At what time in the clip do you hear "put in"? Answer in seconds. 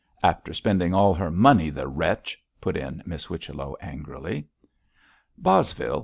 2.59-3.03